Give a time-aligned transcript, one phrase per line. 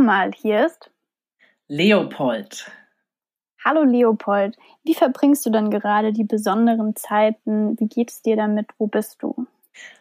[0.00, 0.90] Mal, hier ist
[1.68, 2.70] Leopold.
[3.64, 7.78] Hallo Leopold, wie verbringst du denn gerade die besonderen Zeiten?
[7.78, 8.66] Wie geht es dir damit?
[8.78, 9.46] Wo bist du?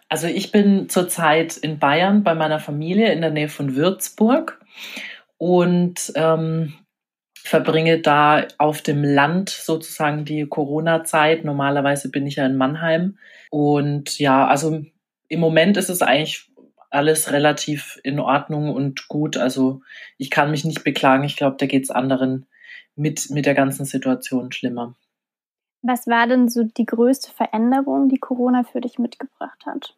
[0.10, 4.60] Also ich bin zurzeit in Bayern bei meiner Familie in der Nähe von Würzburg
[5.38, 6.74] und ähm,
[7.36, 11.46] verbringe da auf dem Land sozusagen die Corona-Zeit.
[11.46, 13.18] Normalerweise bin ich ja in Mannheim.
[13.50, 14.84] Und ja, also
[15.28, 16.51] im Moment ist es eigentlich
[16.92, 19.38] alles relativ in Ordnung und gut.
[19.38, 19.82] Also
[20.18, 21.24] ich kann mich nicht beklagen.
[21.24, 22.46] Ich glaube, da geht es anderen
[22.96, 24.96] mit, mit der ganzen Situation schlimmer.
[25.82, 29.96] Was war denn so die größte Veränderung, die Corona für dich mitgebracht hat?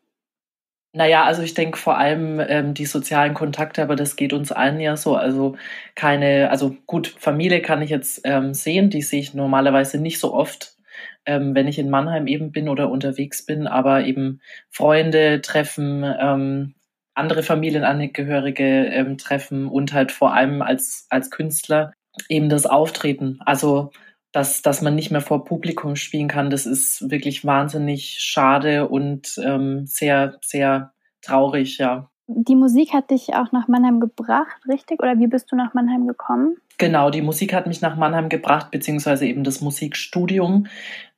[0.96, 4.80] Naja, also ich denke vor allem ähm, die sozialen Kontakte, aber das geht uns allen
[4.80, 5.16] ja so.
[5.16, 5.56] Also
[5.96, 10.34] keine, also gut, Familie kann ich jetzt ähm, sehen, die sehe ich normalerweise nicht so
[10.34, 10.78] oft,
[11.26, 16.76] ähm, wenn ich in Mannheim eben bin oder unterwegs bin, aber eben Freunde treffen, ähm,
[17.16, 21.94] andere Familienangehörige ähm, treffen und halt vor allem als, als Künstler
[22.30, 23.40] eben das Auftreten.
[23.46, 23.92] Also
[24.34, 29.40] dass, dass man nicht mehr vor Publikum spielen kann, das ist wirklich wahnsinnig schade und
[29.42, 32.10] ähm, sehr, sehr traurig, ja.
[32.28, 35.02] Die Musik hat dich auch nach Mannheim gebracht, richtig?
[35.02, 36.56] Oder wie bist du nach Mannheim gekommen?
[36.78, 40.68] Genau, die Musik hat mich nach Mannheim gebracht, beziehungsweise eben das Musikstudium.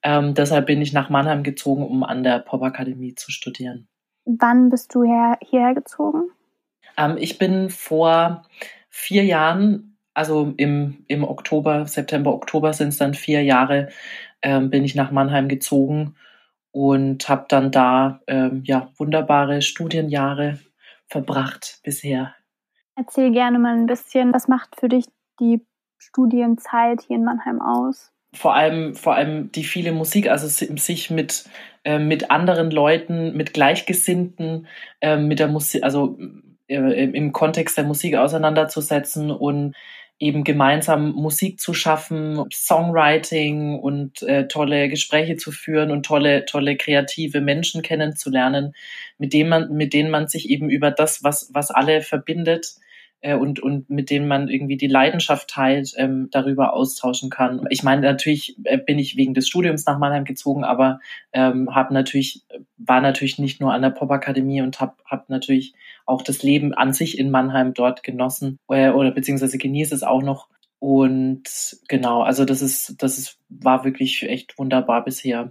[0.03, 3.87] Ähm, deshalb bin ich nach Mannheim gezogen, um an der Popakademie zu studieren.
[4.25, 6.29] Wann bist du her, hierher gezogen?
[6.97, 8.45] Ähm, ich bin vor
[8.89, 13.89] vier Jahren also im, im Oktober, September, Oktober sind es dann vier Jahre,
[14.41, 16.15] ähm, bin ich nach Mannheim gezogen
[16.71, 20.59] und habe dann da ähm, ja wunderbare Studienjahre
[21.07, 22.33] verbracht bisher.
[22.95, 25.05] Erzähl gerne mal ein bisschen, was macht für dich
[25.39, 25.65] die
[25.97, 28.13] Studienzeit hier in Mannheim aus?
[28.35, 31.45] Vor allem, vor allem die viele Musik, also sich mit,
[31.83, 34.67] äh, mit anderen Leuten, mit Gleichgesinnten,
[35.01, 36.17] äh, mit der Musik, also
[36.67, 39.75] äh, im Kontext der Musik auseinanderzusetzen und
[40.17, 46.77] eben gemeinsam Musik zu schaffen, Songwriting und äh, tolle Gespräche zu führen und tolle, tolle
[46.77, 48.73] kreative Menschen kennenzulernen,
[49.17, 52.75] mit denen man, mit denen man sich eben über das, was, was alle verbindet,
[53.25, 57.65] äh, und, und mit denen man irgendwie die Leidenschaft teilt, ähm, darüber austauschen kann.
[57.71, 60.99] Ich meine, natürlich äh, bin ich wegen des Studiums nach Mannheim gezogen, aber
[61.33, 62.45] ähm, habe natürlich,
[62.77, 65.73] war natürlich nicht nur an der Popakademie und habe hab natürlich
[66.05, 70.21] auch das Leben an sich in Mannheim dort genossen äh, oder beziehungsweise genieße es auch
[70.21, 70.47] noch.
[70.77, 71.49] Und
[71.87, 75.49] genau, also das ist, das ist, war wirklich echt wunderbar bisher.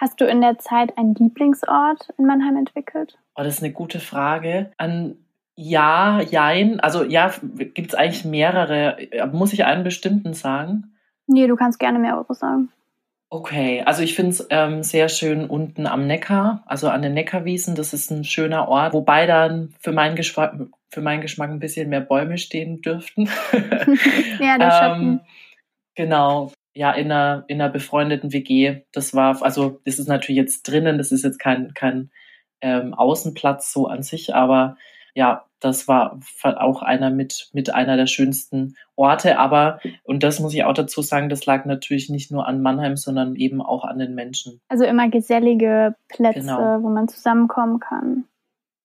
[0.00, 3.18] Hast du in der Zeit einen Lieblingsort in Mannheim entwickelt?
[3.36, 4.72] Oh, das ist eine gute Frage.
[4.78, 5.23] An
[5.56, 6.80] ja, jein.
[6.80, 8.96] Also ja, gibt es eigentlich mehrere.
[9.32, 10.94] Muss ich einen bestimmten sagen?
[11.26, 12.70] Nee, du kannst gerne mehrere sagen.
[13.30, 17.74] Okay, also ich finde es ähm, sehr schön unten am Neckar, also an den Neckarwiesen.
[17.74, 20.54] Das ist ein schöner Ort, wobei dann für meinen Geschmack,
[20.90, 23.28] für meinen Geschmack ein bisschen mehr Bäume stehen dürften.
[24.40, 25.02] ja, der Schatten.
[25.02, 25.20] Ähm,
[25.96, 28.82] genau, ja, in einer, in einer befreundeten WG.
[28.92, 32.10] Das war, also das ist natürlich jetzt drinnen, das ist jetzt kein, kein
[32.60, 34.76] ähm, Außenplatz so an sich, aber
[35.14, 39.38] ja, das war auch einer mit, mit einer der schönsten Orte.
[39.38, 42.96] Aber, und das muss ich auch dazu sagen, das lag natürlich nicht nur an Mannheim,
[42.96, 44.60] sondern eben auch an den Menschen.
[44.68, 46.82] Also immer gesellige Plätze, genau.
[46.82, 48.24] wo man zusammenkommen kann.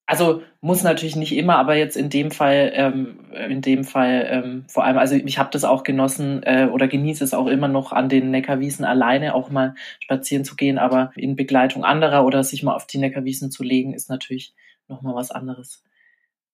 [0.05, 4.65] Also muss natürlich nicht immer, aber jetzt in dem Fall, ähm, in dem Fall ähm,
[4.67, 7.91] vor allem, also ich habe das auch genossen äh, oder genieße es auch immer noch
[7.93, 12.63] an den Neckarwiesen alleine auch mal spazieren zu gehen, aber in Begleitung anderer oder sich
[12.63, 14.55] mal auf die Neckarwiesen zu legen, ist natürlich
[14.87, 15.83] nochmal was anderes.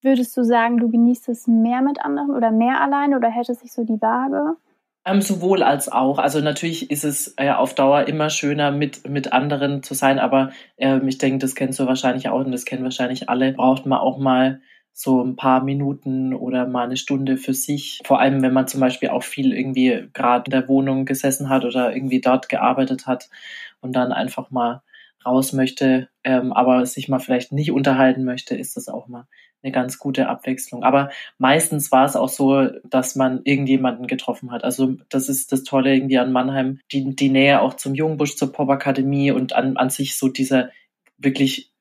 [0.06, 3.62] Würdest du sagen, du genießt es mehr mit anderen oder mehr alleine oder hält es
[3.62, 4.56] sich so die Waage?
[5.04, 6.20] Ähm, sowohl als auch.
[6.20, 10.52] Also natürlich ist es äh, auf Dauer immer schöner, mit, mit anderen zu sein, aber
[10.78, 13.54] ähm, ich denke, das kennst du wahrscheinlich auch und das kennen wahrscheinlich alle.
[13.54, 14.62] Braucht man auch mal
[14.94, 18.00] so ein paar Minuten oder mal eine Stunde für sich.
[18.06, 21.66] Vor allem, wenn man zum Beispiel auch viel irgendwie gerade in der Wohnung gesessen hat
[21.66, 23.32] oder irgendwie dort gearbeitet hat
[23.82, 24.84] und dann einfach mal
[25.26, 29.26] raus möchte, ähm, aber sich mal vielleicht nicht unterhalten möchte, ist das auch mal
[29.66, 30.84] eine ganz gute Abwechslung.
[30.84, 34.64] Aber meistens war es auch so, dass man irgendjemanden getroffen hat.
[34.64, 38.52] Also das ist das Tolle irgendwie an Mannheim, die, die Nähe auch zum Jungbusch, zur
[38.52, 40.70] Popakademie und an, an sich so dieser
[41.17, 41.72] wirklich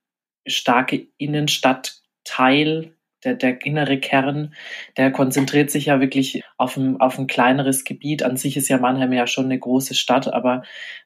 [0.47, 2.94] starke Innenstadtteil,
[3.25, 4.55] der, der innere Kern,
[4.97, 8.23] der konzentriert sich ja wirklich auf ein, auf ein kleineres Gebiet.
[8.23, 10.63] An sich ist ja Mannheim ja schon eine große Stadt, aber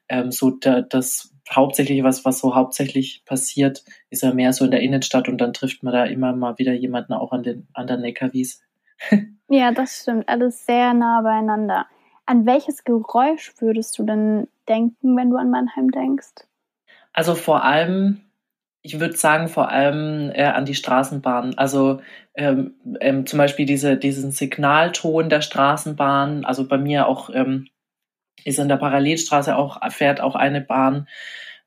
[0.07, 4.71] ähm, so der, das hauptsächlich was, was so hauptsächlich passiert, ist ja mehr so in
[4.71, 7.87] der Innenstadt und dann trifft man da immer mal wieder jemanden auch an, den, an
[7.87, 8.61] der Neckarwies.
[9.49, 10.29] ja, das stimmt.
[10.29, 11.87] Alles sehr nah beieinander.
[12.25, 16.45] An welches Geräusch würdest du denn denken, wenn du an Mannheim denkst?
[17.13, 18.21] Also vor allem,
[18.89, 21.55] Ich würde sagen, vor allem äh, an die Straßenbahn.
[21.59, 22.01] Also
[22.33, 26.43] ähm, ähm, zum Beispiel diese, diesen Signalton der Straßenbahn.
[26.43, 27.67] Also bei mir auch ähm,
[28.45, 31.07] ist in der Parallelstraße auch, fährt auch eine Bahn.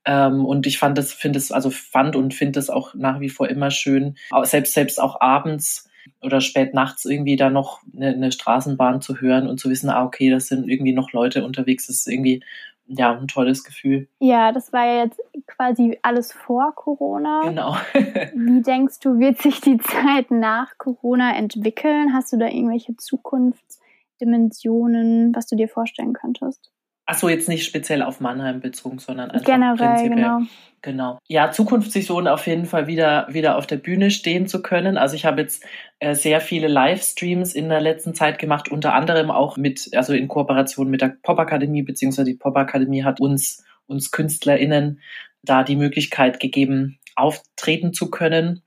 [0.05, 3.29] Ähm, und ich fand das, finde es, also fand und finde es auch nach wie
[3.29, 5.89] vor immer schön, selbst, selbst auch abends
[6.21, 10.05] oder spät nachts irgendwie da noch eine, eine Straßenbahn zu hören und zu wissen, ah,
[10.05, 12.43] okay, das sind irgendwie noch Leute unterwegs, das ist irgendwie
[12.87, 14.09] ja, ein tolles Gefühl.
[14.19, 17.43] Ja, das war jetzt quasi alles vor Corona.
[17.45, 17.77] Genau.
[18.35, 22.15] Wie denkst du, wird sich die Zeit nach Corona entwickeln?
[22.15, 26.71] Hast du da irgendwelche Zukunftsdimensionen, was du dir vorstellen könntest?
[27.05, 30.17] Ach so, jetzt nicht speziell auf Mannheim bezogen, sondern einfach Generell, prinzipiell.
[30.17, 30.41] genau.
[30.83, 31.19] Genau.
[31.29, 34.99] Ja, Zukunftsvision auf jeden Fall wieder, wieder auf der Bühne stehen zu können.
[34.99, 35.65] Also ich habe jetzt
[36.01, 40.27] äh, sehr viele Livestreams in der letzten Zeit gemacht, unter anderem auch mit, also in
[40.27, 45.01] Kooperation mit der Popakademie, beziehungsweise die Popakademie hat uns, uns KünstlerInnen
[45.43, 48.63] da die Möglichkeit gegeben, auftreten zu können.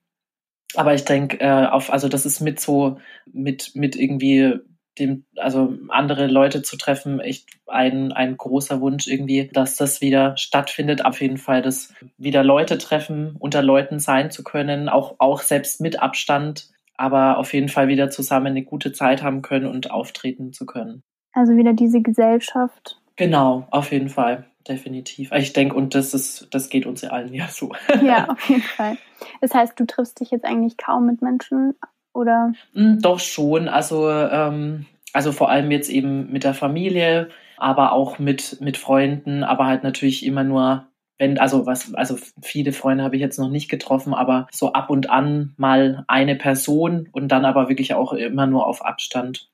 [0.75, 2.99] Aber ich denke, äh, auf, also das ist mit so,
[3.31, 4.59] mit, mit irgendwie
[4.99, 10.37] dem, also andere Leute zu treffen, echt ein, ein großer Wunsch irgendwie, dass das wieder
[10.37, 11.05] stattfindet.
[11.05, 15.81] Auf jeden Fall, dass wieder Leute treffen, unter Leuten sein zu können, auch, auch selbst
[15.81, 20.53] mit Abstand, aber auf jeden Fall wieder zusammen eine gute Zeit haben können und auftreten
[20.53, 21.03] zu können.
[21.33, 23.01] Also wieder diese Gesellschaft.
[23.17, 24.45] Genau, auf jeden Fall.
[24.67, 25.31] Definitiv.
[25.31, 27.71] Ich denke, und das ist, das geht uns ja allen ja so.
[28.01, 28.97] Ja, auf jeden Fall.
[29.41, 31.75] Das heißt, du triffst dich jetzt eigentlich kaum mit Menschen
[32.15, 32.53] oder?
[32.73, 33.67] Hm, doch schon.
[33.67, 39.43] Also, ähm, also vor allem jetzt eben mit der Familie, aber auch mit, mit Freunden,
[39.43, 40.87] aber halt natürlich immer nur,
[41.17, 44.89] wenn, also was, also viele Freunde habe ich jetzt noch nicht getroffen, aber so ab
[44.89, 49.49] und an mal eine Person und dann aber wirklich auch immer nur auf Abstand.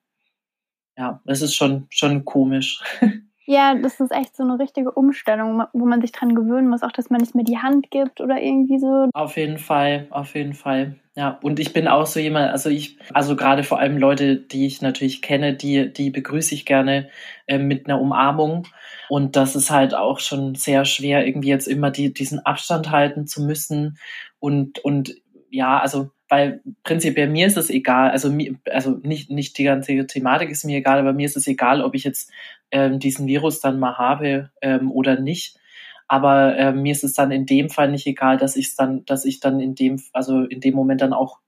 [0.97, 2.81] Ja, das ist schon, schon komisch.
[3.51, 6.91] Ja, das ist echt so eine richtige Umstellung, wo man sich dran gewöhnen muss, auch
[6.93, 9.09] dass man nicht mehr die Hand gibt oder irgendwie so.
[9.13, 10.95] Auf jeden Fall, auf jeden Fall.
[11.17, 14.65] Ja, und ich bin auch so jemand, also ich, also gerade vor allem Leute, die
[14.65, 17.09] ich natürlich kenne, die, die begrüße ich gerne
[17.45, 18.69] äh, mit einer Umarmung.
[19.09, 23.27] Und das ist halt auch schon sehr schwer, irgendwie jetzt immer die, diesen Abstand halten
[23.27, 23.97] zu müssen.
[24.39, 25.13] Und, und
[25.49, 28.33] ja, also weil prinzipiell mir ist es egal, also
[28.71, 31.93] also nicht, nicht die ganze Thematik ist mir egal, aber mir ist es egal, ob
[31.93, 32.31] ich jetzt
[32.71, 35.59] ähm, diesen Virus dann mal habe ähm, oder nicht.
[36.07, 39.25] Aber äh, mir ist es dann in dem Fall nicht egal, dass ich dann, dass
[39.25, 41.39] ich dann in dem, also in dem Moment dann auch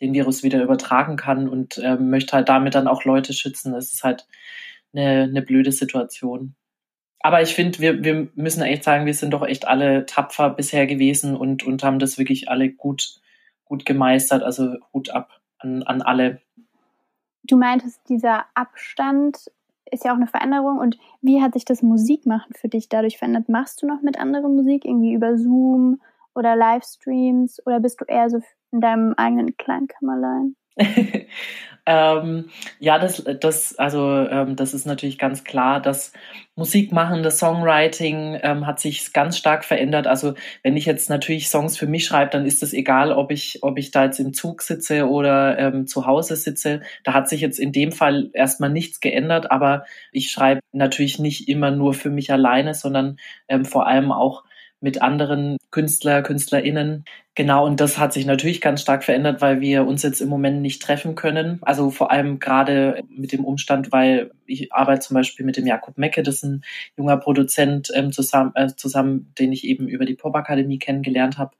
[0.00, 3.74] den Virus wieder übertragen kann und äh, möchte halt damit dann auch Leute schützen.
[3.74, 4.26] Das ist halt
[4.94, 6.54] eine, eine blöde Situation.
[7.18, 10.86] Aber ich finde, wir, wir müssen echt sagen, wir sind doch echt alle tapfer bisher
[10.86, 13.20] gewesen und, und haben das wirklich alle gut,
[13.70, 14.42] gut gemeistert.
[14.42, 16.42] Also Hut ab an, an alle.
[17.44, 19.50] Du meintest, dieser Abstand
[19.90, 20.78] ist ja auch eine Veränderung.
[20.78, 23.48] Und wie hat sich das Musikmachen für dich dadurch verändert?
[23.48, 26.00] Machst du noch mit anderen Musik, irgendwie über Zoom
[26.34, 27.64] oder Livestreams?
[27.64, 28.40] Oder bist du eher so
[28.72, 30.56] in deinem eigenen Kleinkammerlein?
[31.90, 35.80] ähm, ja, das, das, also, ähm, das ist natürlich ganz klar.
[35.80, 36.12] Das
[36.54, 40.06] Musikmachen, das Songwriting ähm, hat sich ganz stark verändert.
[40.06, 43.58] Also, wenn ich jetzt natürlich Songs für mich schreibe, dann ist es egal, ob ich,
[43.62, 46.82] ob ich da jetzt im Zug sitze oder ähm, zu Hause sitze.
[47.02, 51.48] Da hat sich jetzt in dem Fall erstmal nichts geändert, aber ich schreibe natürlich nicht
[51.48, 53.16] immer nur für mich alleine, sondern
[53.48, 54.44] ähm, vor allem auch
[54.80, 57.04] mit anderen Künstler, KünstlerInnen.
[57.34, 60.62] Genau, und das hat sich natürlich ganz stark verändert, weil wir uns jetzt im Moment
[60.62, 61.58] nicht treffen können.
[61.62, 65.96] Also vor allem gerade mit dem Umstand, weil ich arbeite zum Beispiel mit dem Jakob
[65.96, 66.64] Mecke, das ist ein
[66.96, 71.52] junger Produzent ähm, zusammen, äh, zusammen, den ich eben über die Pop-Akademie kennengelernt habe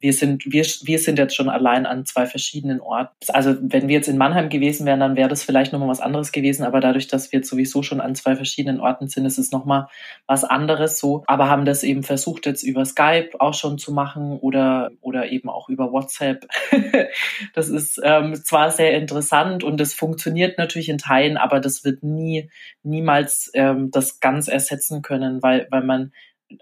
[0.00, 3.14] wir sind, wir, wir sind jetzt schon allein an zwei verschiedenen Orten.
[3.28, 6.32] Also wenn wir jetzt in Mannheim gewesen wären, dann wäre das vielleicht nochmal was anderes
[6.32, 9.50] gewesen, aber dadurch, dass wir jetzt sowieso schon an zwei verschiedenen Orten sind, ist es
[9.50, 9.88] nochmal
[10.26, 11.24] was anderes so.
[11.26, 15.48] Aber haben das eben versucht, jetzt über Skype auch schon zu machen oder, oder eben
[15.48, 16.46] auch über WhatsApp.
[17.54, 22.02] das ist ähm, zwar sehr interessant und das funktioniert natürlich in Teilen, aber das wird
[22.02, 22.50] nie,
[22.82, 26.12] niemals ähm, das ganz ersetzen können, weil, weil man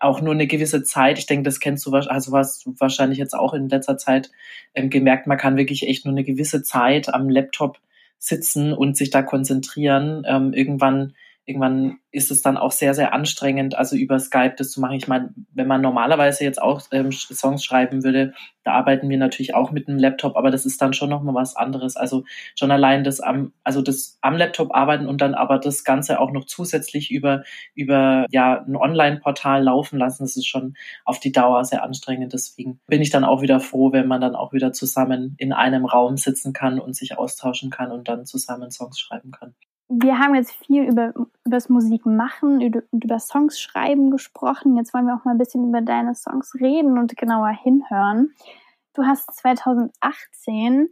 [0.01, 3.35] auch nur eine gewisse Zeit, ich denke, das kennst du, also hast du wahrscheinlich jetzt
[3.35, 4.31] auch in letzter Zeit
[4.75, 7.79] ähm, gemerkt, man kann wirklich echt nur eine gewisse Zeit am Laptop
[8.19, 10.23] sitzen und sich da konzentrieren.
[10.27, 14.81] Ähm, irgendwann irgendwann ist es dann auch sehr, sehr anstrengend, also über Skype das zu
[14.81, 14.97] machen.
[14.97, 18.33] Ich meine, wenn man normalerweise jetzt auch ähm, Songs schreiben würde,
[18.63, 21.57] da arbeiten wir natürlich auch mit einem Laptop, aber das ist dann schon nochmal was
[21.57, 21.97] anderes.
[21.97, 22.25] Also
[22.57, 26.31] schon allein das am, also das am Laptop arbeiten und dann aber das Ganze auch
[26.31, 27.43] noch zusätzlich über,
[27.75, 32.33] über ja, ein Online-Portal laufen lassen, das ist schon auf die Dauer sehr anstrengend.
[32.33, 35.87] Deswegen bin ich dann auch wieder froh, wenn man dann auch wieder zusammen in einem
[35.87, 39.55] Raum sitzen kann und sich austauschen kann und dann zusammen Songs schreiben kann.
[40.01, 44.77] Wir haben jetzt viel über, über das Musikmachen und über Songs schreiben gesprochen.
[44.77, 48.33] Jetzt wollen wir auch mal ein bisschen über deine Songs reden und genauer hinhören.
[48.95, 50.89] Du hast 2018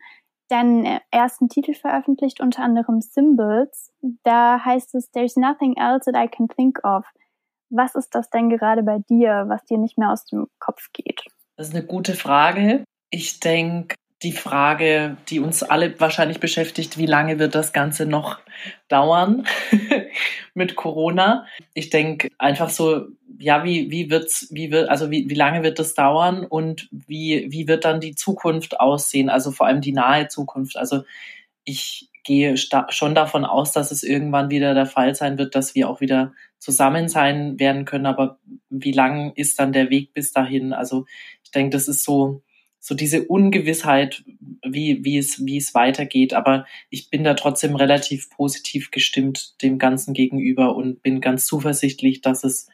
[0.49, 3.93] deinen äh, ersten Titel veröffentlicht, unter anderem Symbols.
[4.23, 7.07] Da heißt es, There's nothing else that I can think of.
[7.71, 11.23] Was ist das denn gerade bei dir, was dir nicht mehr aus dem Kopf geht?
[11.57, 12.85] Das ist eine gute Frage.
[13.11, 18.39] Ich denke, die Frage, die uns alle wahrscheinlich beschäftigt, wie lange wird das Ganze noch
[18.89, 19.47] dauern
[20.55, 21.47] mit Corona?
[21.73, 23.07] Ich denke einfach so,
[23.39, 27.47] ja, wie, wie wird's, wie wird, also wie, wie lange wird das dauern und wie,
[27.49, 29.31] wie wird dann die Zukunft aussehen?
[29.31, 30.77] Also vor allem die nahe Zukunft.
[30.77, 31.05] Also
[31.65, 35.89] ich gehe schon davon aus, dass es irgendwann wieder der Fall sein wird, dass wir
[35.89, 38.05] auch wieder zusammen sein werden können.
[38.05, 40.75] Aber wie lang ist dann der Weg bis dahin?
[40.75, 41.07] Also
[41.43, 42.43] ich denke, das ist so,
[42.81, 44.25] so diese Ungewissheit,
[44.67, 46.35] wie, wie, es, wie es weitergeht.
[46.35, 52.23] Aber ich bin da trotzdem relativ positiv gestimmt dem Ganzen gegenüber und bin ganz zuversichtlich,
[52.23, 52.69] dass es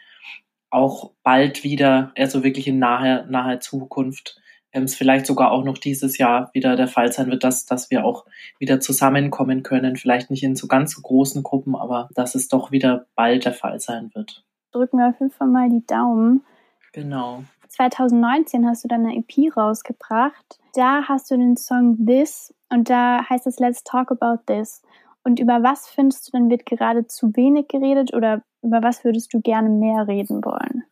[0.70, 4.40] auch bald wieder, also wirklich in naher, naher Zukunft,
[4.72, 7.90] ähm, es vielleicht sogar auch noch dieses Jahr wieder der Fall sein wird, dass, dass
[7.90, 8.26] wir auch
[8.58, 9.96] wieder zusammenkommen können.
[9.96, 13.54] Vielleicht nicht in so ganz so großen Gruppen, aber dass es doch wieder bald der
[13.54, 14.44] Fall sein wird.
[14.72, 16.44] Drücken wir auf jeden Fall mal die Daumen.
[16.92, 17.44] Genau.
[17.68, 20.58] 2019 hast du dann eine EP rausgebracht.
[20.74, 24.82] Da hast du den Song This und da heißt es Let's Talk About This.
[25.24, 29.34] Und über was findest du denn wird gerade zu wenig geredet oder über was würdest
[29.34, 30.84] du gerne mehr reden wollen?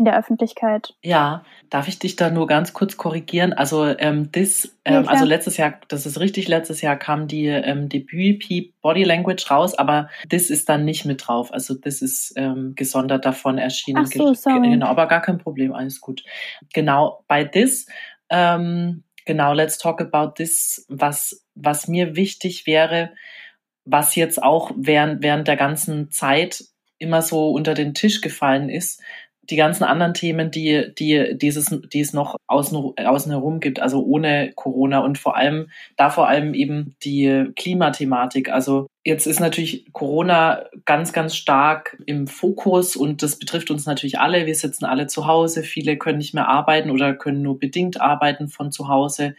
[0.00, 0.94] In der Öffentlichkeit.
[1.02, 3.52] Ja, darf ich dich da nur ganz kurz korrigieren?
[3.52, 7.46] Also ähm, das, ähm, ja, also letztes Jahr, das ist richtig, letztes Jahr kam die
[7.46, 11.52] ähm, Debüt-EP Body Language raus, aber das ist dann nicht mit drauf.
[11.52, 14.04] Also das ist ähm, gesondert davon erschienen.
[14.06, 14.70] Ach so, sorry.
[14.70, 16.24] Genau, aber gar kein Problem, alles gut.
[16.72, 17.86] Genau, bei this,
[18.30, 23.12] ähm, genau, let's talk about this, was, was mir wichtig wäre,
[23.84, 26.64] was jetzt auch während, während der ganzen Zeit
[27.00, 29.02] immer so unter den Tisch gefallen ist,
[29.42, 34.04] die ganzen anderen Themen, die, die, dieses, die es noch außen, außen herum gibt, also
[34.04, 38.50] ohne Corona und vor allem, da vor allem eben die Klimathematik.
[38.50, 44.20] Also jetzt ist natürlich Corona ganz, ganz stark im Fokus und das betrifft uns natürlich
[44.20, 44.46] alle.
[44.46, 45.62] Wir sitzen alle zu Hause.
[45.62, 49.34] Viele können nicht mehr arbeiten oder können nur bedingt arbeiten von zu Hause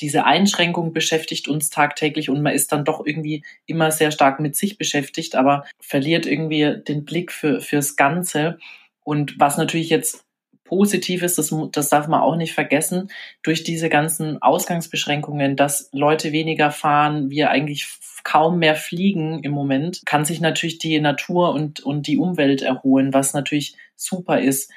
[0.00, 4.56] diese Einschränkung beschäftigt uns tagtäglich und man ist dann doch irgendwie immer sehr stark mit
[4.56, 8.58] sich beschäftigt, aber verliert irgendwie den Blick für, fürs Ganze.
[9.06, 10.24] Und was natürlich jetzt
[10.64, 13.08] positiv ist, das, das darf man auch nicht vergessen,
[13.44, 17.86] durch diese ganzen Ausgangsbeschränkungen, dass Leute weniger fahren, wir eigentlich
[18.24, 23.14] kaum mehr fliegen im Moment, kann sich natürlich die Natur und, und die Umwelt erholen,
[23.14, 24.72] was natürlich super ist.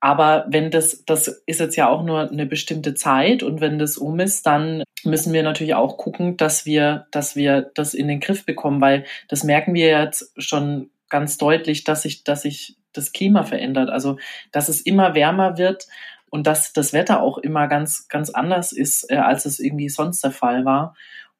[0.00, 3.96] Aber wenn das, das ist jetzt ja auch nur eine bestimmte Zeit und wenn das
[3.96, 8.18] um ist, dann müssen wir natürlich auch gucken, dass wir, dass wir das in den
[8.18, 13.12] Griff bekommen, weil das merken wir jetzt schon ganz deutlich, dass sich, dass sich das
[13.12, 13.90] Klima verändert.
[13.90, 14.18] Also,
[14.50, 15.86] dass es immer wärmer wird
[16.30, 20.24] und dass das Wetter auch immer ganz, ganz anders ist, äh, als es irgendwie sonst
[20.24, 20.94] der Fall war.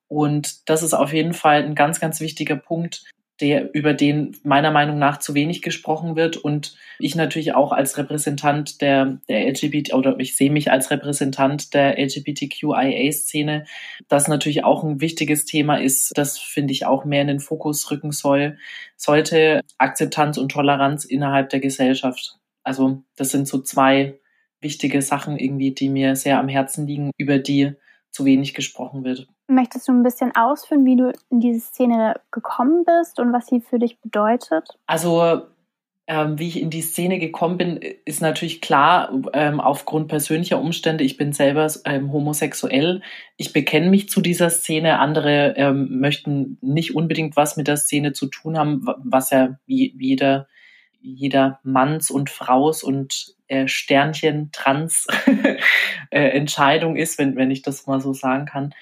[0.09, 3.05] Und das ist auf jeden Fall ein ganz, ganz wichtiger Punkt,
[3.41, 6.37] der, über den meiner Meinung nach zu wenig gesprochen wird.
[6.37, 11.75] Und ich natürlich auch als Repräsentant der, der LGBT oder ich sehe mich als Repräsentant
[11.75, 13.65] der LGBTQIA-Szene,
[14.09, 17.91] das natürlich auch ein wichtiges Thema ist, das finde ich auch mehr in den Fokus
[17.91, 18.59] rücken soll,
[18.97, 22.39] sollte Akzeptanz und Toleranz innerhalb der Gesellschaft.
[22.63, 24.21] Also das sind so zwei
[24.61, 27.73] wichtige Sachen irgendwie, die mir sehr am Herzen liegen, über die
[28.11, 29.27] zu wenig gesprochen wird.
[29.55, 33.61] Möchtest du ein bisschen ausführen, wie du in diese Szene gekommen bist und was sie
[33.61, 34.69] für dich bedeutet?
[34.87, 35.43] Also
[36.07, 41.05] ähm, wie ich in die Szene gekommen bin, ist natürlich klar ähm, aufgrund persönlicher Umstände.
[41.05, 43.03] Ich bin selber ähm, homosexuell.
[43.37, 44.99] Ich bekenne mich zu dieser Szene.
[44.99, 49.95] Andere ähm, möchten nicht unbedingt was mit der Szene zu tun haben, was ja wie
[49.99, 50.49] jeder
[51.03, 55.09] jeder Manns und Fraus und äh, Sternchen Trans
[56.11, 58.73] äh, Entscheidung ist, wenn, wenn ich das mal so sagen kann.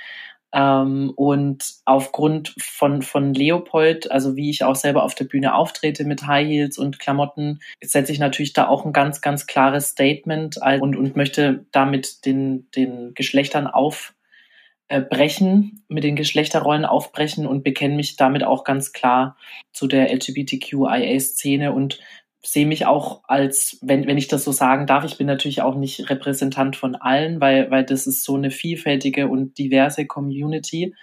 [0.52, 6.04] Ähm, und aufgrund von, von Leopold, also wie ich auch selber auf der Bühne auftrete
[6.04, 10.59] mit High Heels und Klamotten, setze ich natürlich da auch ein ganz, ganz klares Statement
[10.80, 18.16] und, und möchte damit den, den Geschlechtern aufbrechen, mit den Geschlechterrollen aufbrechen und bekenne mich
[18.16, 19.37] damit auch ganz klar
[19.73, 22.00] zu der LGBTQIA-Szene und
[22.42, 25.75] sehe mich auch als, wenn, wenn ich das so sagen darf, ich bin natürlich auch
[25.75, 30.94] nicht Repräsentant von allen, weil, weil das ist so eine vielfältige und diverse Community,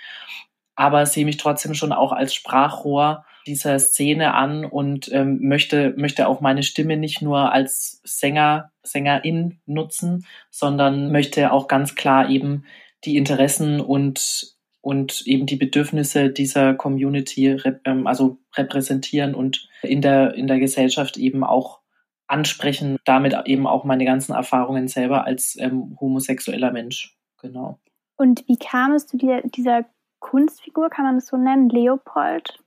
[0.75, 6.27] aber sehe mich trotzdem schon auch als Sprachrohr dieser Szene an und ähm, möchte, möchte
[6.27, 12.65] auch meine Stimme nicht nur als Sänger, Sängerin nutzen, sondern möchte auch ganz klar eben
[13.05, 14.56] die Interessen und
[14.87, 21.17] und eben die Bedürfnisse dieser Community ähm, also repräsentieren und in der, in der Gesellschaft
[21.17, 21.81] eben auch
[22.27, 27.17] ansprechen, damit eben auch meine ganzen Erfahrungen selber als ähm, homosexueller Mensch.
[27.41, 27.79] Genau.
[28.15, 29.83] Und wie kam es zu dieser, dieser
[30.19, 32.57] Kunstfigur, kann man das so nennen, Leopold?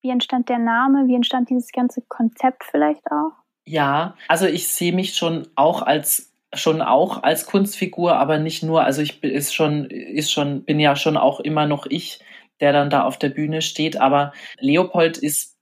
[0.00, 1.08] Wie entstand der Name?
[1.08, 3.32] Wie entstand dieses ganze Konzept vielleicht auch?
[3.66, 8.84] Ja, also ich sehe mich schon auch als schon auch als Kunstfigur, aber nicht nur.
[8.84, 12.20] Also ich bin ist schon ist schon bin ja schon auch immer noch ich,
[12.60, 14.00] der dann da auf der Bühne steht.
[14.00, 15.56] Aber Leopold ist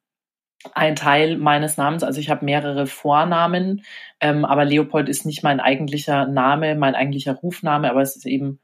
[0.75, 2.03] ein Teil meines Namens.
[2.03, 3.83] Also ich habe mehrere Vornamen,
[4.21, 8.61] ähm, aber Leopold ist nicht mein eigentlicher Name, mein eigentlicher Rufname, aber es ist eben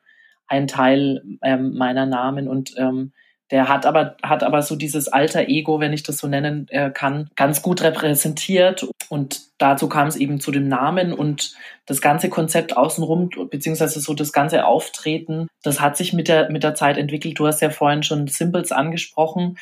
[0.46, 3.12] ein Teil ähm, meiner Namen und ähm,
[3.52, 6.90] der hat aber, hat aber so dieses alter Ego, wenn ich das so nennen äh,
[6.90, 8.88] kann, ganz gut repräsentiert.
[9.10, 11.54] Und dazu kam es eben zu dem Namen und
[11.84, 16.62] das ganze Konzept außenrum, beziehungsweise so das ganze Auftreten, das hat sich mit der, mit
[16.62, 17.38] der Zeit entwickelt.
[17.38, 19.58] Du hast ja vorhin schon Symbols angesprochen.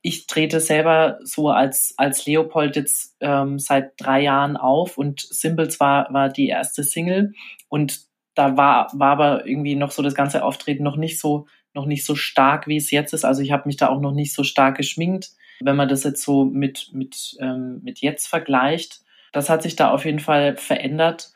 [0.00, 5.80] Ich trete selber so als, als Leopold jetzt ähm, seit drei Jahren auf und Symbols
[5.80, 7.34] war, war die erste Single.
[7.68, 11.86] Und da war, war aber irgendwie noch so das ganze Auftreten noch nicht so noch
[11.86, 13.24] nicht so stark, wie es jetzt ist.
[13.24, 15.30] Also ich habe mich da auch noch nicht so stark geschminkt.
[15.60, 19.00] Wenn man das jetzt so mit, mit, ähm, mit jetzt vergleicht,
[19.32, 21.32] das hat sich da auf jeden Fall verändert.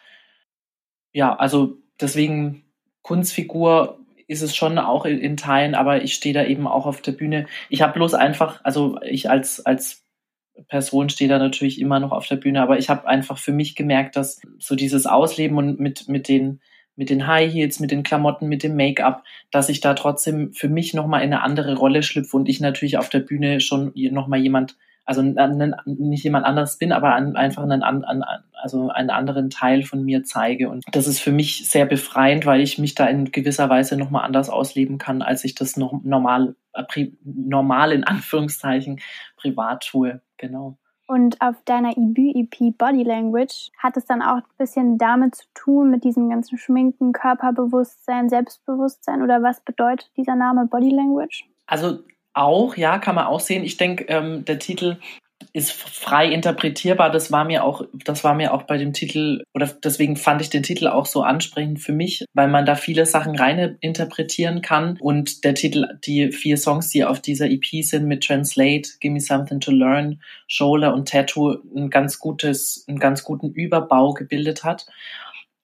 [1.12, 2.64] Ja, also deswegen
[3.02, 3.98] Kunstfigur
[4.28, 7.12] ist es schon auch in, in Teilen, aber ich stehe da eben auch auf der
[7.12, 7.46] Bühne.
[7.68, 10.04] Ich habe bloß einfach, also ich als, als
[10.68, 13.74] Person stehe da natürlich immer noch auf der Bühne, aber ich habe einfach für mich
[13.74, 16.60] gemerkt, dass so dieses Ausleben und mit, mit den
[16.96, 20.68] mit den High Heels, mit den Klamotten, mit dem Make-up, dass ich da trotzdem für
[20.68, 24.40] mich nochmal in eine andere Rolle schlüpfe und ich natürlich auf der Bühne schon nochmal
[24.40, 27.82] jemand, also nicht jemand anderes bin, aber einfach einen,
[28.52, 30.68] also einen anderen Teil von mir zeige.
[30.68, 34.24] Und das ist für mich sehr befreiend, weil ich mich da in gewisser Weise nochmal
[34.24, 36.54] anders ausleben kann, als ich das noch normal,
[37.24, 39.00] normal in Anführungszeichen
[39.36, 40.20] privat tue.
[40.36, 40.78] Genau.
[41.12, 45.90] Und auf deiner Debüt-EP Body Language hat es dann auch ein bisschen damit zu tun,
[45.90, 51.44] mit diesem ganzen Schminken, Körperbewusstsein, Selbstbewusstsein oder was bedeutet dieser Name Body Language?
[51.66, 51.98] Also
[52.32, 53.62] auch, ja, kann man auch sehen.
[53.62, 54.96] Ich denke, ähm, der Titel
[55.54, 57.10] ist frei interpretierbar.
[57.10, 60.48] Das war mir auch, das war mir auch bei dem Titel, oder deswegen fand ich
[60.48, 64.96] den Titel auch so ansprechend für mich, weil man da viele Sachen rein interpretieren kann.
[65.00, 69.20] Und der Titel, die vier Songs, die auf dieser EP sind mit Translate, Give Me
[69.20, 74.86] Something to Learn, Shoulder und Tattoo, ein ganz gutes, einen ganz guten Überbau gebildet hat.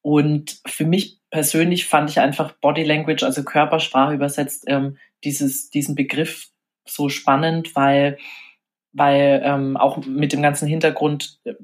[0.03, 5.95] Und für mich persönlich fand ich einfach Body Language, also Körpersprache übersetzt, ähm, dieses, diesen
[5.95, 6.49] Begriff
[6.87, 8.19] so spannend, weil
[8.99, 11.55] weil ähm, auch mit dem ganzen Hintergrund, äh,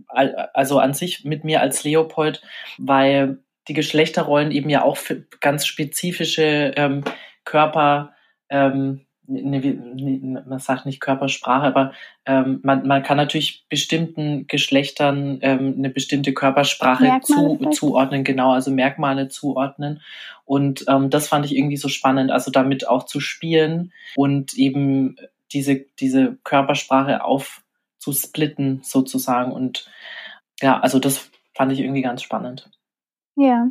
[0.55, 2.43] also an sich mit mir als Leopold,
[2.79, 7.03] weil die Geschlechterrollen eben ja auch für ganz spezifische ähm,
[7.45, 8.13] Körper,
[8.49, 11.93] ähm, ne, ne, man sagt nicht Körpersprache, aber
[12.27, 18.71] ähm, man, man kann natürlich bestimmten Geschlechtern ähm, eine bestimmte Körpersprache zu, zuordnen, genau, also
[18.71, 20.01] Merkmale zuordnen.
[20.45, 25.17] Und ähm, das fand ich irgendwie so spannend, also damit auch zu spielen und eben
[25.55, 29.53] diese, diese Körpersprache aufzusplitten sozusagen.
[29.53, 29.91] Und
[30.61, 32.71] ja, also das fand ich irgendwie ganz spannend.
[33.37, 33.69] Ja.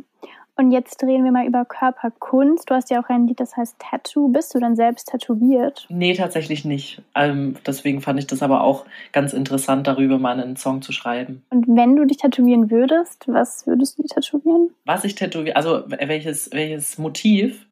[0.56, 2.70] Und jetzt drehen wir mal über Körperkunst.
[2.70, 4.28] Du hast ja auch ein Lied, das heißt Tattoo.
[4.28, 5.86] Bist du dann selbst tätowiert?
[5.88, 7.02] Nee, tatsächlich nicht.
[7.16, 11.44] Ähm, deswegen fand ich das aber auch ganz interessant, darüber mal einen Song zu schreiben.
[11.50, 14.70] Und wenn du dich tätowieren würdest, was würdest du tätowieren?
[14.84, 17.66] Was ich tätowiere, also welches, welches Motiv?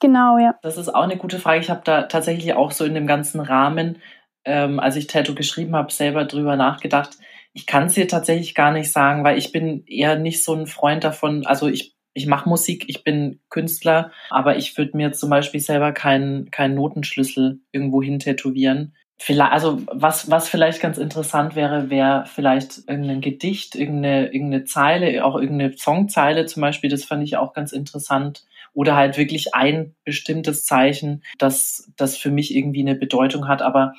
[0.00, 0.54] Genau, ja.
[0.62, 1.60] Das ist auch eine gute Frage.
[1.60, 3.98] Ich habe da tatsächlich auch so in dem ganzen Rahmen,
[4.44, 7.16] ähm, als ich Tattoo geschrieben habe, selber drüber nachgedacht.
[7.54, 10.66] Ich kann es dir tatsächlich gar nicht sagen, weil ich bin eher nicht so ein
[10.66, 11.46] Freund davon.
[11.46, 15.92] Also ich, ich mache Musik, ich bin Künstler, aber ich würde mir zum Beispiel selber
[15.92, 18.94] keinen keinen Notenschlüssel irgendwo hin tätowieren.
[19.18, 25.24] Vielleicht, also was, was vielleicht ganz interessant wäre, wäre vielleicht irgendein Gedicht, irgendeine, irgendeine Zeile,
[25.24, 28.44] auch irgendeine Songzeile zum Beispiel, das fand ich auch ganz interessant
[28.76, 33.94] oder halt wirklich ein bestimmtes Zeichen, das, das für mich irgendwie eine Bedeutung hat, aber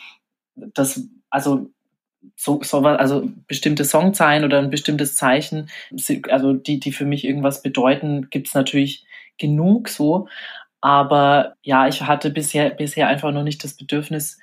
[0.55, 1.71] das, also
[2.35, 5.71] so, so also bestimmte Songzeilen oder ein bestimmtes Zeichen,
[6.29, 9.07] also die, die für mich irgendwas bedeuten, gibt's natürlich
[9.39, 10.27] genug so.
[10.79, 14.37] Aber ja, ich hatte bisher, bisher einfach noch nicht das Bedürfnis,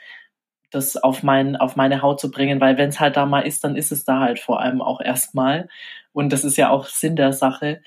[0.73, 3.62] das auf, mein, auf meine Haut zu bringen, weil wenn es halt da mal ist,
[3.62, 5.68] dann ist es da halt vor allem auch erstmal.
[6.12, 7.83] Und das ist ja auch Sinn der Sache.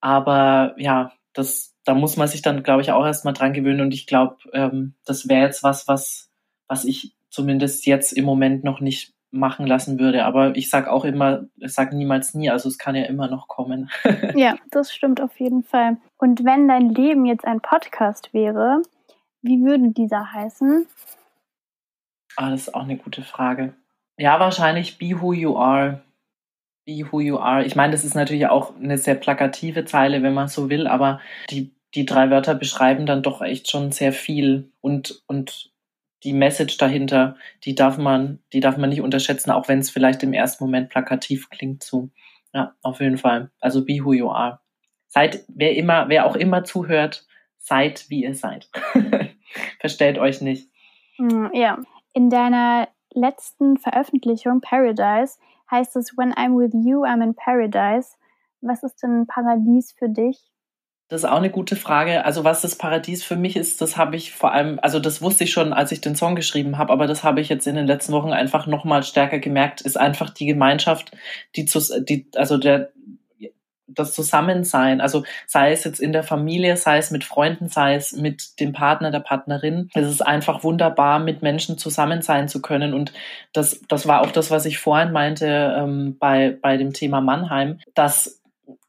[0.00, 3.80] Aber ja, das, da muss man sich dann, glaube ich, auch erstmal dran gewöhnen.
[3.80, 6.30] Und ich glaube, ähm, das wäre jetzt was, was,
[6.68, 10.24] was ich zumindest jetzt im Moment noch nicht machen lassen würde.
[10.24, 13.48] Aber ich sage auch immer, ich sage niemals nie, also es kann ja immer noch
[13.48, 13.90] kommen.
[14.34, 15.96] ja, das stimmt auf jeden Fall.
[16.18, 18.82] Und wenn dein Leben jetzt ein Podcast wäre,
[19.44, 20.86] Wie würde dieser heißen?
[22.36, 23.74] Ah, das ist auch eine gute Frage.
[24.16, 26.00] Ja, wahrscheinlich Be Who You Are.
[26.84, 27.64] Be Who You Are.
[27.64, 31.20] Ich meine, das ist natürlich auch eine sehr plakative Zeile, wenn man so will, aber
[31.50, 35.72] die, die drei Wörter beschreiben dann doch echt schon sehr viel und, und
[36.24, 40.22] die Message dahinter, die darf man, die darf man nicht unterschätzen, auch wenn es vielleicht
[40.22, 42.10] im ersten Moment plakativ klingt so.
[42.54, 43.50] Ja, auf jeden Fall.
[43.60, 44.60] Also be who you are.
[45.08, 47.26] Seid, wer immer, wer auch immer zuhört,
[47.58, 48.68] seid wie ihr seid.
[49.80, 50.70] Verstellt euch nicht.
[51.16, 51.78] Hm, ja.
[52.12, 55.38] In deiner letzten Veröffentlichung Paradise
[55.72, 58.10] heißt es When I'm with you, I'm in Paradise.
[58.60, 60.52] Was ist denn Paradies für dich?
[61.08, 62.24] Das ist auch eine gute Frage.
[62.24, 65.44] Also was das Paradies für mich ist, das habe ich vor allem, also das wusste
[65.44, 67.86] ich schon, als ich den Song geschrieben habe, aber das habe ich jetzt in den
[67.86, 71.12] letzten Wochen einfach noch mal stärker gemerkt, ist einfach die Gemeinschaft,
[71.54, 72.92] die, die also der
[73.94, 78.12] das Zusammensein, also sei es jetzt in der Familie, sei es mit Freunden, sei es
[78.12, 79.88] mit dem Partner, der Partnerin.
[79.94, 82.94] Es ist einfach wunderbar, mit Menschen zusammen sein zu können.
[82.94, 83.12] Und
[83.52, 87.78] das, das war auch das, was ich vorhin meinte ähm, bei, bei dem Thema Mannheim,
[87.94, 88.40] dass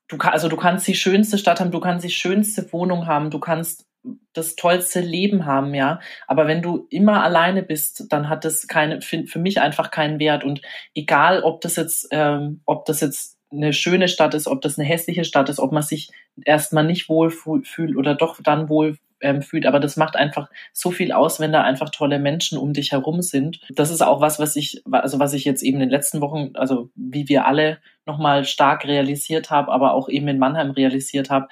[0.08, 3.40] du, also du kannst die schönste Stadt haben, du kannst die schönste Wohnung haben, du
[3.40, 3.86] kannst
[4.34, 6.00] das tollste Leben haben, ja.
[6.28, 10.20] Aber wenn du immer alleine bist, dann hat das keine, für, für mich einfach keinen
[10.20, 10.44] Wert.
[10.44, 10.62] Und
[10.94, 14.88] egal, ob das jetzt, ähm, ob das jetzt eine schöne Stadt ist, ob das eine
[14.88, 16.12] hässliche Stadt ist, ob man sich
[16.44, 19.66] erstmal nicht wohl fühlt oder doch dann wohl ähm, fühlt.
[19.66, 23.22] Aber das macht einfach so viel aus, wenn da einfach tolle Menschen um dich herum
[23.22, 23.60] sind.
[23.70, 26.52] Das ist auch was, was ich, also was ich jetzt eben in den letzten Wochen,
[26.56, 31.48] also wie wir alle nochmal stark realisiert haben, aber auch eben in Mannheim realisiert habe,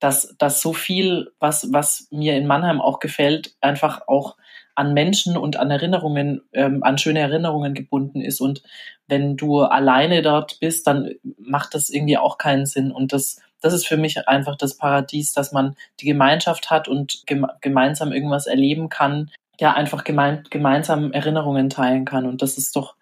[0.00, 4.36] dass, dass so viel, was, was mir in Mannheim auch gefällt, einfach auch
[4.74, 8.40] an Menschen und an Erinnerungen, ähm, an schöne Erinnerungen gebunden ist.
[8.40, 8.62] Und
[9.06, 12.90] wenn du alleine dort bist, dann macht das irgendwie auch keinen Sinn.
[12.90, 17.22] Und das das ist für mich einfach das Paradies, dass man die Gemeinschaft hat und
[17.26, 22.26] geme gemeinsam irgendwas erleben kann, ja, einfach gemein gemeinsam Erinnerungen teilen kann.
[22.26, 22.94] Und das ist doch,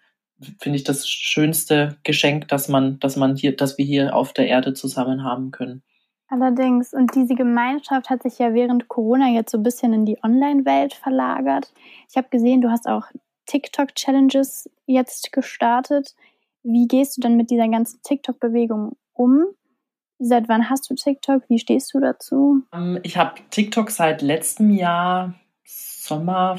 [0.61, 4.47] finde ich, das schönste Geschenk, dass man, dass man hier, dass wir hier auf der
[4.47, 5.83] Erde zusammen haben können.
[6.33, 10.17] Allerdings, und diese Gemeinschaft hat sich ja während Corona jetzt so ein bisschen in die
[10.23, 11.71] Online-Welt verlagert.
[12.09, 13.03] Ich habe gesehen, du hast auch
[13.45, 16.15] TikTok-Challenges jetzt gestartet.
[16.63, 19.45] Wie gehst du denn mit dieser ganzen TikTok-Bewegung um?
[20.17, 21.43] Seit wann hast du TikTok?
[21.49, 22.63] Wie stehst du dazu?
[22.73, 26.57] Ähm, ich habe TikTok seit letztem Jahr, Sommer,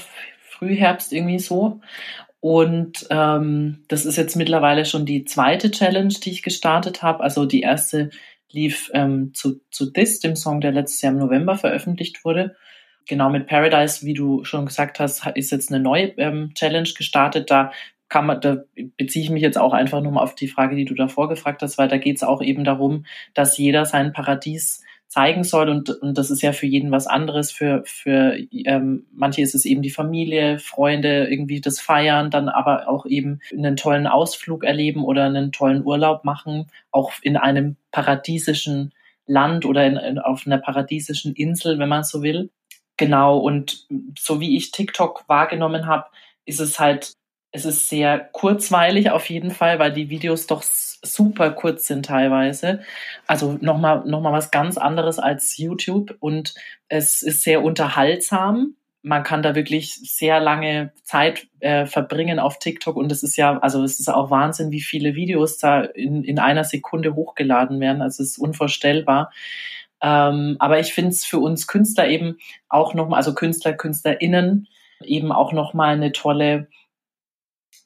[0.51, 1.81] Frühherbst irgendwie so.
[2.39, 7.25] Und ähm, das ist jetzt mittlerweile schon die zweite Challenge, die ich gestartet habe.
[7.25, 8.11] Also die erste
[8.55, 12.57] lief ähm, zu, zu This, dem Song, der letztes Jahr im November veröffentlicht wurde.
[13.07, 17.51] Genau mit Paradise, wie du schon gesagt hast, ist jetzt eine neue ähm, Challenge gestartet.
[17.51, 17.73] Da
[18.09, 18.59] kann man, da
[18.97, 21.63] beziehe ich mich jetzt auch einfach nur mal auf die Frage, die du davor gefragt
[21.63, 24.83] hast, weil da geht es auch eben darum, dass jeder sein Paradies
[25.15, 27.53] zeigen soll und, und das ist ja für jeden was anderes.
[27.53, 32.89] Für, für ähm, manche ist es eben die Familie, Freunde, irgendwie das Feiern, dann aber
[32.89, 38.93] auch eben einen tollen Ausflug erleben oder einen tollen Urlaub machen, auch in einem paradiesischen
[39.27, 42.51] Land oder in, in, auf einer paradiesischen Insel, wenn man so will.
[42.97, 43.87] Genau, und
[44.19, 46.07] so wie ich TikTok wahrgenommen habe,
[46.45, 47.15] ist es halt
[47.53, 50.65] es ist sehr kurzweilig auf jeden Fall, weil die Videos doch
[51.05, 52.81] super kurz sind teilweise.
[53.27, 56.55] Also nochmal noch mal was ganz anderes als YouTube und
[56.89, 58.75] es ist sehr unterhaltsam.
[59.03, 63.59] Man kann da wirklich sehr lange Zeit äh, verbringen auf TikTok und es ist ja,
[63.59, 68.01] also es ist auch Wahnsinn, wie viele Videos da in, in einer Sekunde hochgeladen werden.
[68.01, 69.31] Also es ist unvorstellbar.
[70.01, 72.39] Ähm, aber ich finde es für uns Künstler eben
[72.69, 74.69] auch nochmal, also Künstler, KünstlerInnen
[75.03, 76.69] eben auch nochmal eine tolle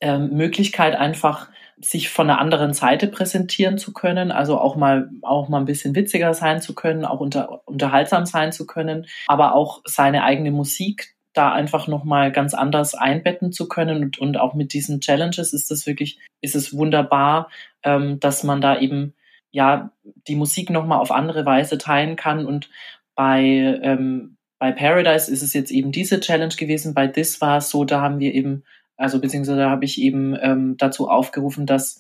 [0.01, 1.49] ähm, Möglichkeit, einfach
[1.81, 5.95] sich von einer anderen Seite präsentieren zu können, also auch mal auch mal ein bisschen
[5.95, 11.15] witziger sein zu können, auch unter, unterhaltsam sein zu können, aber auch seine eigene Musik
[11.35, 15.53] da einfach noch mal ganz anders einbetten zu können und, und auch mit diesen Challenges
[15.53, 17.49] ist das wirklich ist es wunderbar,
[17.85, 19.15] ähm, dass man da eben
[19.51, 19.93] ja
[20.27, 22.71] die Musik noch mal auf andere Weise teilen kann und
[23.15, 23.43] bei
[23.83, 26.93] ähm, bei Paradise ist es jetzt eben diese Challenge gewesen.
[26.93, 28.65] Bei This war es so, da haben wir eben
[28.99, 31.99] also beziehungsweise habe ich eben ähm, dazu aufgerufen, dass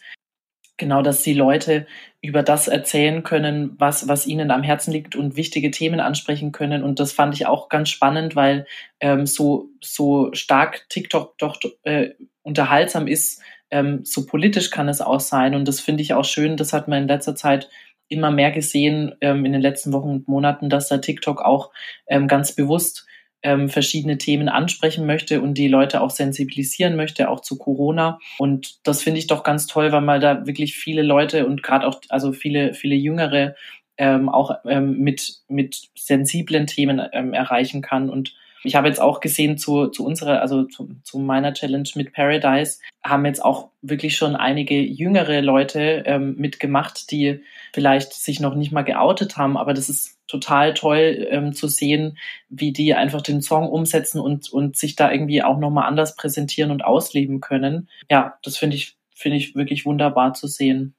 [0.78, 1.86] genau, dass die Leute
[2.22, 6.82] über das erzählen können, was, was ihnen am Herzen liegt und wichtige Themen ansprechen können.
[6.82, 8.66] Und das fand ich auch ganz spannend, weil
[9.00, 12.10] ähm, so, so stark TikTok doch äh,
[12.42, 15.54] unterhaltsam ist, ähm, so politisch kann es auch sein.
[15.54, 16.56] Und das finde ich auch schön.
[16.56, 17.68] Das hat man in letzter Zeit
[18.08, 21.70] immer mehr gesehen, ähm, in den letzten Wochen und Monaten, dass da TikTok auch
[22.06, 23.06] ähm, ganz bewusst
[23.42, 28.18] ähm, verschiedene Themen ansprechen möchte und die Leute auch sensibilisieren möchte, auch zu Corona.
[28.38, 31.86] Und das finde ich doch ganz toll, weil man da wirklich viele Leute und gerade
[31.86, 33.54] auch, also viele, viele Jüngere
[33.96, 38.10] ähm, auch ähm, mit, mit sensiblen Themen ähm, erreichen kann.
[38.10, 42.12] Und Ich habe jetzt auch gesehen zu, zu unserer, also zu, zu meiner Challenge mit
[42.12, 47.42] Paradise, haben jetzt auch wirklich schon einige jüngere Leute ähm, mitgemacht, die
[47.72, 52.18] vielleicht sich noch nicht mal geoutet haben, aber das ist total toll ähm, zu sehen,
[52.48, 56.70] wie die einfach den Song umsetzen und, und sich da irgendwie auch nochmal anders präsentieren
[56.70, 57.88] und ausleben können.
[58.10, 60.94] Ja, das finde ich, finde ich wirklich wunderbar zu sehen.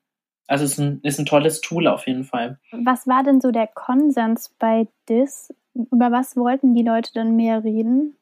[0.48, 2.60] Also es ist ein, ist ein tolles Tool auf jeden Fall.
[2.72, 5.54] Was war denn so der Konsens bei DIS?
[5.73, 8.17] Über was wollten die Leute dann mehr reden?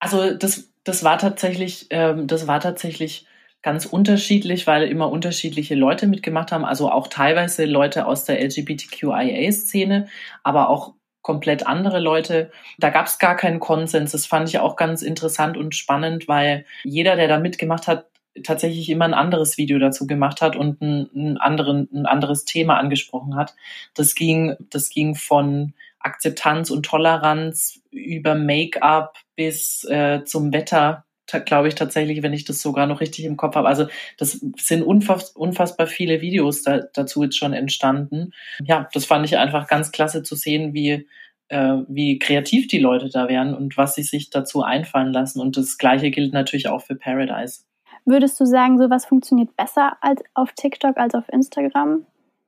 [0.00, 3.26] Also das, das war tatsächlich, ähm, das war tatsächlich
[3.62, 6.64] ganz unterschiedlich, weil immer unterschiedliche Leute mitgemacht haben.
[6.64, 10.08] Also auch teilweise Leute aus der LGBTQIA-Szene,
[10.44, 12.50] aber auch komplett andere Leute.
[12.78, 14.12] Da gab es gar keinen Konsens.
[14.12, 18.06] Das fand ich auch ganz interessant und spannend, weil jeder, der da mitgemacht hat,
[18.44, 22.78] tatsächlich immer ein anderes Video dazu gemacht hat und ein, ein, anderen, ein anderes Thema
[22.78, 23.54] angesprochen hat.
[23.94, 31.04] Das ging, das ging von Akzeptanz und Toleranz über Make-up bis äh, zum Wetter,
[31.44, 33.68] glaube ich tatsächlich, wenn ich das sogar noch richtig im Kopf habe.
[33.68, 38.32] Also das sind unfass, unfassbar viele Videos da, dazu jetzt schon entstanden.
[38.64, 41.06] Ja, das fand ich einfach ganz klasse zu sehen, wie
[41.48, 45.40] äh, wie kreativ die Leute da wären und was sie sich dazu einfallen lassen.
[45.40, 47.62] Und das Gleiche gilt natürlich auch für Paradise.
[48.04, 52.06] Würdest du sagen, sowas funktioniert besser als auf TikTok als auf Instagram?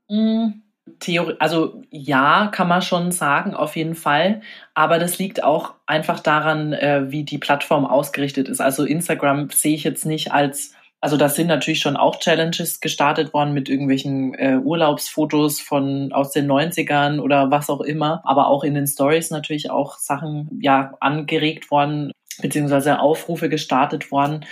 [0.09, 0.63] Mm,
[0.98, 4.42] Theorie, also ja, kann man schon sagen, auf jeden Fall.
[4.74, 8.61] Aber das liegt auch einfach daran, äh, wie die Plattform ausgerichtet ist.
[8.61, 13.33] Also Instagram sehe ich jetzt nicht als, also da sind natürlich schon auch Challenges gestartet
[13.33, 18.22] worden mit irgendwelchen äh, Urlaubsfotos von aus den 90ern oder was auch immer.
[18.24, 24.44] Aber auch in den Stories natürlich auch Sachen ja angeregt worden, beziehungsweise Aufrufe gestartet worden.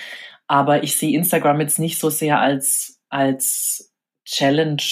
[0.46, 3.92] Aber ich sehe Instagram jetzt nicht so sehr als, als
[4.24, 4.82] Challenge,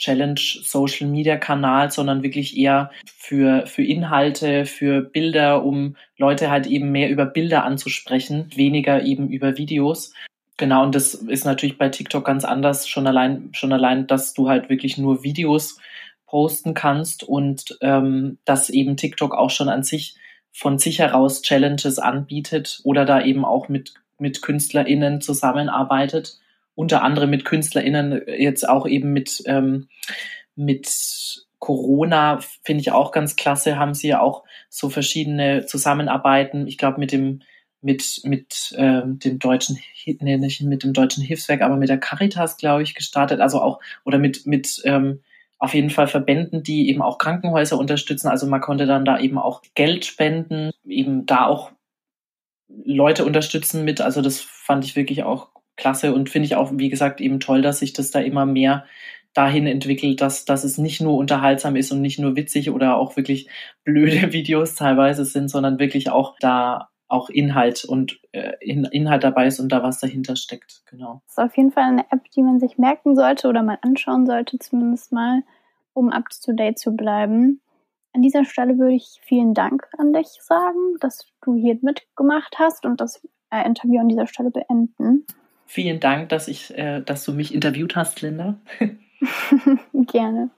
[0.00, 6.66] Challenge Social Media Kanal, sondern wirklich eher für, für Inhalte, für Bilder, um Leute halt
[6.66, 10.12] eben mehr über Bilder anzusprechen, weniger eben über Videos.
[10.56, 14.48] Genau, und das ist natürlich bei TikTok ganz anders, schon allein, schon allein, dass du
[14.48, 15.78] halt wirklich nur Videos
[16.26, 20.16] posten kannst und ähm, dass eben TikTok auch schon an sich
[20.52, 26.38] von sich heraus Challenges anbietet oder da eben auch mit mit KünstlerInnen zusammenarbeitet.
[26.80, 29.88] Unter anderem mit KünstlerInnen jetzt auch eben mit, ähm,
[30.56, 36.66] mit Corona, finde ich auch ganz klasse, haben sie ja auch so verschiedene Zusammenarbeiten.
[36.66, 37.42] Ich glaube, mit dem
[37.82, 42.56] mit mit ähm, dem deutschen nee, nicht mit dem deutschen Hilfswerk, aber mit der Caritas
[42.56, 45.20] glaube ich gestartet, also auch oder mit mit ähm,
[45.58, 48.28] auf jeden Fall Verbänden, die eben auch Krankenhäuser unterstützen.
[48.28, 51.72] Also man konnte dann da eben auch Geld spenden, eben da auch
[52.68, 54.00] Leute unterstützen mit.
[54.00, 55.49] Also das fand ich wirklich auch
[55.80, 58.84] klasse und finde ich auch, wie gesagt, eben toll, dass sich das da immer mehr
[59.34, 63.16] dahin entwickelt, dass, dass es nicht nur unterhaltsam ist und nicht nur witzig oder auch
[63.16, 63.48] wirklich
[63.84, 69.58] blöde Videos teilweise sind, sondern wirklich auch da auch Inhalt und äh, Inhalt dabei ist
[69.58, 70.82] und da was dahinter steckt.
[70.86, 71.22] Genau.
[71.26, 74.26] Das ist auf jeden Fall eine App, die man sich merken sollte oder mal anschauen
[74.26, 75.42] sollte, zumindest mal,
[75.92, 77.60] um up to date zu bleiben.
[78.12, 82.86] An dieser Stelle würde ich vielen Dank an dich sagen, dass du hier mitgemacht hast
[82.86, 85.26] und das äh, Interview an dieser Stelle beenden.
[85.72, 88.58] Vielen Dank, dass ich, äh, dass du mich interviewt hast, Linda.
[89.92, 90.50] Gerne.